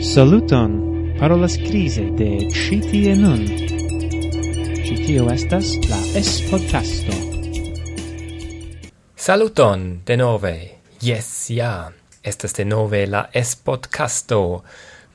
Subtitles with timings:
[0.00, 1.14] Saluton!
[1.18, 3.48] Parolas crise de Citie Nun.
[4.86, 7.12] Citio estas la es podcasto.
[9.16, 10.78] Saluton, de nove.
[11.00, 11.90] Yes, ja.
[12.22, 14.62] Estas de nove la S-podcasto.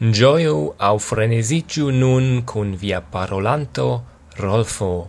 [0.02, 4.04] Gioiu au frenesigiu nun cun via parolanto
[4.36, 5.08] Rolfo.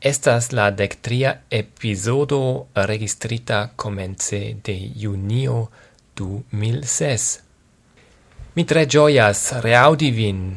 [0.00, 5.70] Estas la dectria episodo registrita comence de junio
[6.14, 7.43] 2006
[8.54, 10.54] Mi tre gioias reaudi vin,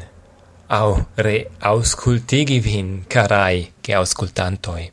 [0.68, 4.92] au reauscultigi vin, carai, che auscultantoi.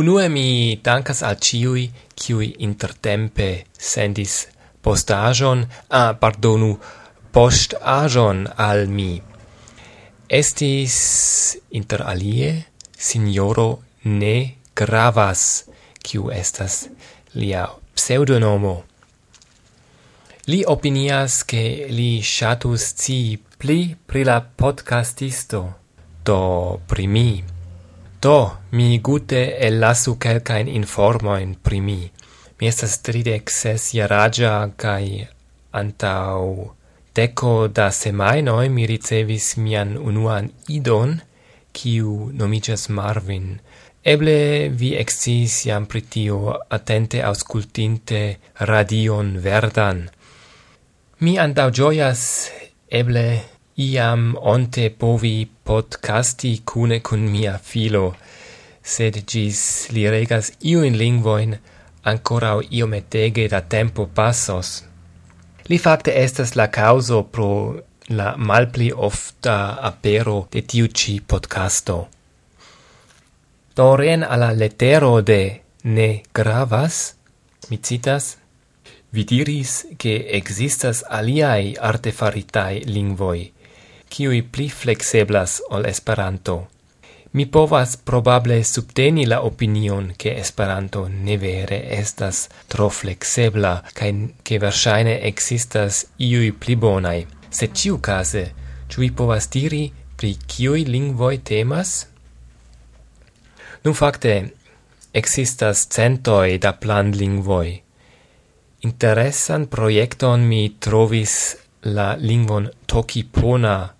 [0.00, 4.48] Unue mi dankas al ciui, ciui intertempe sendis
[4.80, 6.72] postajon, a, ah, pardonu,
[7.36, 9.20] postajon al mi.
[10.26, 10.96] Estis
[11.68, 12.64] inter alie
[12.96, 15.66] signoro ne gravas,
[16.00, 16.86] ciu estas
[17.36, 18.87] lia pseudonomo.
[20.48, 25.60] Li opinias che li shatus ci pli pri la podcastisto,
[26.24, 27.44] do pri mi.
[28.18, 32.10] Do, mi gute ellasu quelcaen informoin pri mi.
[32.58, 35.28] Mi estas tridec ses jaragia, kai
[35.70, 36.72] antau
[37.12, 41.18] deco da semainoi mi ricevis mian unuan idon,
[41.76, 43.58] kiu nomicias Marvin.
[44.00, 50.08] Eble vi exis jam pritio attente auscultinte radion verdan.
[51.18, 52.20] Mi andau gioias
[52.94, 53.22] eble
[53.82, 58.12] iam onte povi podcasti cune cun mia filo,
[58.92, 59.62] sed gis
[59.96, 61.56] li regas iuin lingvoin
[62.12, 64.70] ancora io metege da tempo passos.
[65.66, 67.50] Li facte estas la causo pro
[68.14, 69.58] la malpli ofta
[69.90, 71.98] apero de tiu ci podcasto.
[73.74, 77.14] Do alla letero de ne gravas,
[77.70, 78.36] mi citas,
[79.10, 83.52] Vi diris che existas aliai artefaritai lingvoi,
[84.08, 86.68] kiui pli flexeblas ol Esperanto.
[87.30, 94.58] Mi povas probable subteni la opinion che Esperanto ne vere estas tro flexebla kaj che
[94.58, 97.26] verŝajne existas iui pli bonaj.
[97.48, 98.44] Se ciu case,
[98.88, 99.86] ĉu vi povas diri
[100.16, 102.06] pri kiui lingvoj temas?
[103.84, 104.34] Nun fakte,
[105.12, 107.87] existas centoi da planlingvoi,
[108.80, 113.94] interessan proiecton mi trovis la lingvon Tokipona.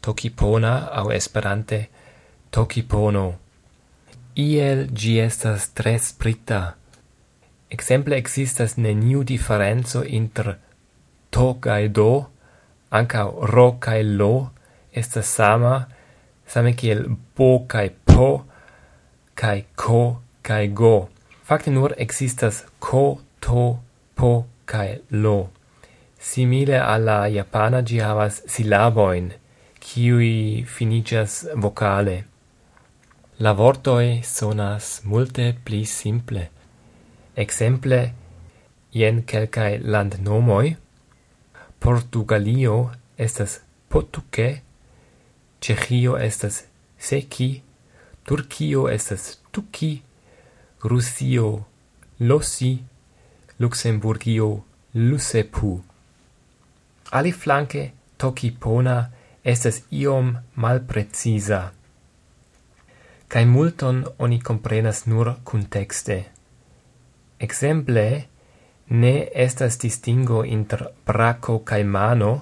[0.00, 1.88] Tokipona au Esperante
[2.50, 3.38] Tokipono.
[4.34, 6.74] Iel gi estas tre sprita.
[7.68, 10.56] Exemple existas neniu differenzo inter
[11.30, 12.26] to kai do,
[12.90, 14.50] anca ro kai lo,
[14.92, 15.86] estas sama,
[16.46, 18.44] same kiel bo kai po,
[19.34, 21.08] kai ko kai go.
[21.44, 23.64] Fakte nur existas ko to,
[24.14, 24.32] po,
[24.64, 25.50] kai lo.
[26.18, 29.32] Simile alla japana gi havas silaboin,
[29.84, 31.32] kiui finicias
[31.64, 32.16] vocale.
[33.42, 36.44] La vortoi sonas multe pli simple.
[37.44, 38.00] Exemple,
[38.98, 40.76] jen kelkai land nomoi.
[41.82, 42.76] Portugalio
[43.18, 43.60] estas
[43.90, 44.62] potuke,
[45.60, 46.64] Cechio estas
[46.98, 47.62] seki,
[48.24, 50.02] Turkio estas tuki,
[50.84, 51.64] Rusio
[52.20, 52.72] losi,
[53.62, 54.64] Luxemburgio
[54.94, 55.84] Lusepu.
[57.12, 58.96] Aliflanke Tokipona
[59.44, 61.60] estes iom malpreciza.
[63.28, 66.18] Kai multon oni comprenas nur contexte.
[67.38, 68.06] Exemple,
[68.88, 69.14] ne
[69.46, 72.32] estas distingo inter braco kai mano,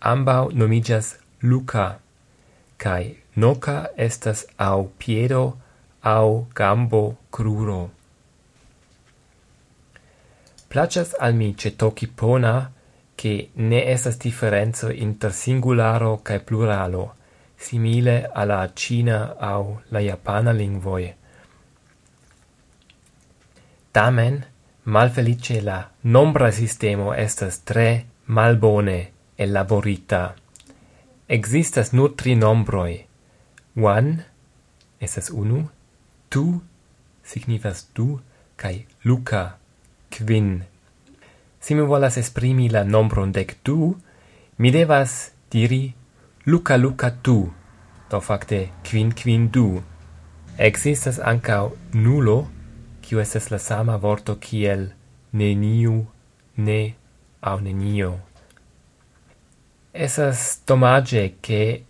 [0.00, 1.86] ambau nomigas Luca,
[2.78, 3.04] kai
[3.36, 5.58] noca estas au piedo
[6.02, 7.99] au gambo cruro.
[10.70, 12.70] Placas al mi ce toki pona
[13.16, 17.16] che ne esas differenzo inter singularo cae pluralo,
[17.56, 21.16] simile alla Cina au la Japana lingvoe.
[23.90, 24.46] Tamen,
[24.82, 30.36] malfelice la nombra sistemo estas tre malbone elaborita.
[31.26, 33.06] Existas nur tri nombroi.
[33.74, 34.24] One
[35.00, 35.68] estas unu,
[36.28, 36.62] tu
[37.22, 38.20] signifas du,
[38.54, 39.59] cae Luca
[40.10, 40.64] Quin.
[41.60, 43.96] Si mi volas esprimi la nombron dec du,
[44.58, 45.94] mi devas diri
[46.46, 47.52] Luca Luca tu,
[48.10, 49.82] do facte Quin Quin du.
[50.58, 52.48] Existas ancao nulo,
[53.00, 54.90] quio estes la sama vorto kiel
[55.32, 56.06] neniu,
[56.56, 56.94] ne
[57.40, 58.18] au nenio.
[59.92, 61.84] Esas domage che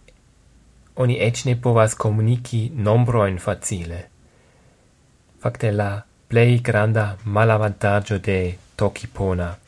[0.94, 4.10] oni ec ne povas comunici nombroin facile.
[5.38, 9.58] Facte la plei granda malavantaggio de Tokipona.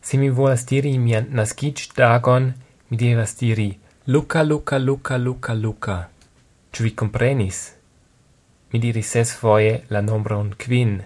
[0.00, 2.54] Se mi volas diri mian nascic dagon,
[2.88, 5.96] mi devas diri Luca, Luca, Luca, Luca, Luca.
[6.70, 7.74] Ciu vi comprenis?
[8.70, 11.02] Mi diri ses foie la nombron quin,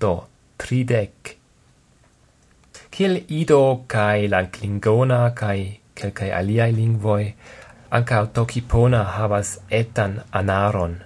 [0.00, 0.14] do
[0.56, 1.36] tridec.
[2.90, 7.34] Ciel Ido cae la Klingona cae kelkai aliae lingvoi,
[7.90, 10.96] anca Tokipona havas etan anaron.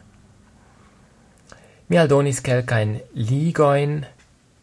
[1.90, 4.06] Mi aldonis kelkain ligoin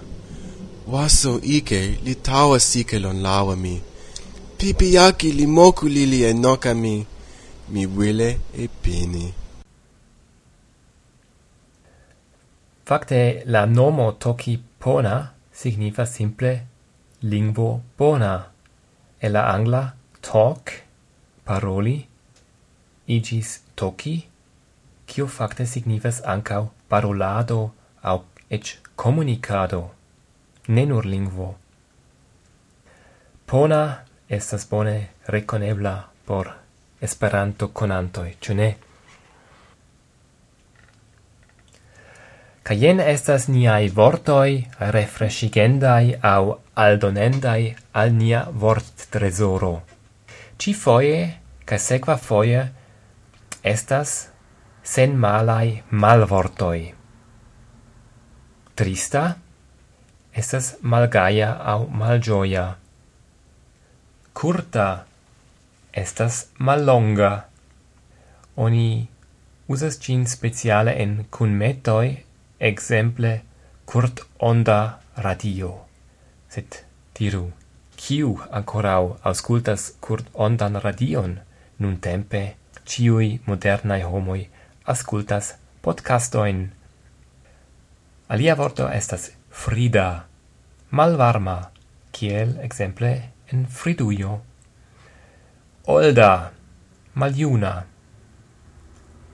[0.87, 3.81] Waso ike li tawa sikelon lawa mi.
[4.57, 7.05] Pipiaki li moku lili e noka mi.
[7.69, 9.33] Mi wile e pini.
[12.85, 16.61] Fakte la nomo Toki Pona signifa simple
[17.23, 18.33] lingvo bona.
[19.21, 20.71] E la angla talk,
[21.45, 22.07] paroli,
[23.07, 24.15] igis toki,
[25.09, 27.59] kio fakte signifas ancau parolado
[28.03, 29.81] au ec comunicado,
[30.67, 31.55] ne nur lingvo.
[33.45, 33.83] Pona
[34.29, 34.97] estas bone
[35.27, 35.95] rekonebla
[36.25, 36.51] por
[37.01, 38.69] Esperanto conantoi, ĉu ne?
[42.61, 44.49] Kaj jen estas niai vortoj
[44.95, 46.51] refreshigendaj au
[46.83, 49.71] aldonendai al nia vorttrezoro.
[50.61, 51.17] Ci foje,
[51.65, 52.61] ca sekva foje,
[53.63, 54.29] estas
[54.83, 56.93] sen malai malvortoi.
[58.75, 59.35] Trista
[60.33, 62.77] estas malgaia au malgioia.
[64.33, 65.05] Curta
[65.93, 67.45] estas mallonga.
[68.57, 69.07] Oni
[69.67, 72.25] usas cin speciale en cunmetoi,
[72.59, 73.41] exemple
[73.85, 75.85] curt onda radio.
[76.49, 76.83] Sed
[77.19, 77.51] diru,
[77.95, 81.39] kiu ancorau auscultas curt ondan radion
[81.79, 82.55] nun tempe
[82.85, 84.49] ciui modernai homoi
[84.85, 86.71] ascultas podcastoin.
[88.29, 90.25] Alia vorto estas frida,
[90.89, 91.71] malvarma,
[92.11, 93.11] kiel exemple
[93.51, 94.41] en fridujo.
[95.87, 96.51] Olda,
[97.13, 97.73] maljuna.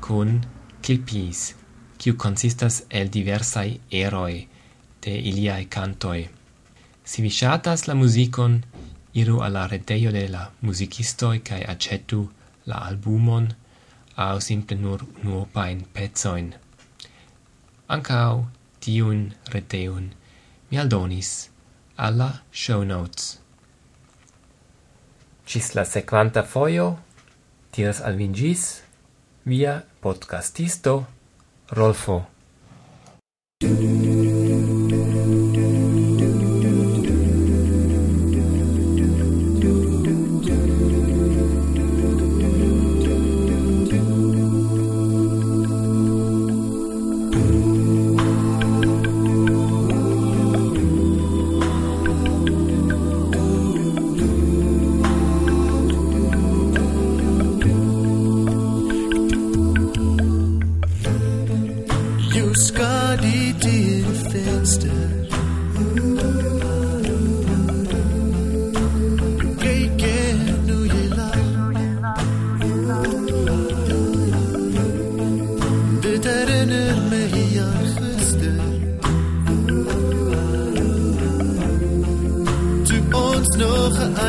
[0.00, 0.46] con
[0.80, 1.54] Kilpis,
[1.98, 4.48] kiu consistas el diversai eroi
[5.02, 6.28] de iliae cantoi.
[7.04, 8.62] Si vi shatas la musicon,
[9.12, 12.22] iru alla reteio de la musicistoi cae acetu
[12.66, 13.50] la albumon,
[14.16, 16.54] au simple nur nuopain pezzoin.
[17.88, 18.46] Ancao
[18.84, 19.20] tiun
[19.52, 20.10] reteun
[20.70, 21.30] mi aldonis
[21.96, 23.38] alla show notes.
[25.48, 26.98] Cis la sequanta foio,
[27.72, 28.82] tiras alvingis
[29.48, 31.06] via podcastisto
[31.72, 32.26] Rolfo.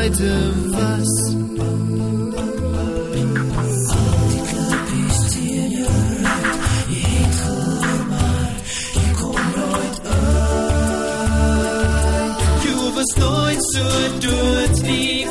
[0.00, 1.12] Item was.
[13.00, 13.84] Was nooit so
[14.20, 15.26] dood nie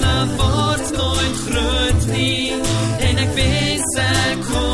[0.00, 2.02] na word nooit groot
[3.08, 4.73] En ek wens ek kon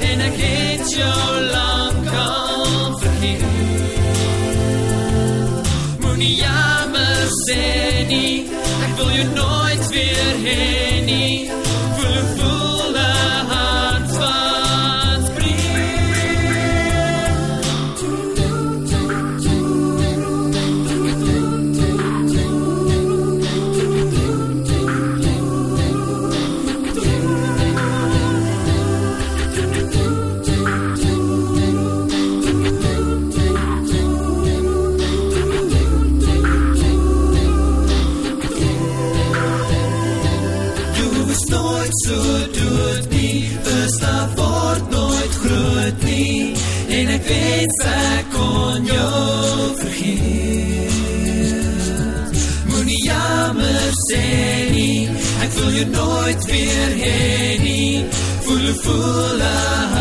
[0.00, 3.46] en ik heet jou lang kan vergeten.
[6.00, 10.87] Moet niet jammer zijn, ik wil je nooit weer heen.
[58.82, 59.97] full of